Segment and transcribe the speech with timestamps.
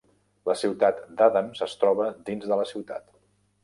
[0.49, 3.11] La ciutat d'Adams es troba dins de la ciutat.